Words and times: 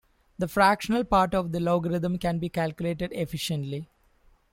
The 0.39 0.47
fractional 0.47 1.03
part 1.03 1.35
of 1.35 1.51
the 1.51 1.59
logarithm 1.59 2.17
can 2.17 2.39
be 2.39 2.49
calculated 2.49 3.11
efficiently. 3.13 3.87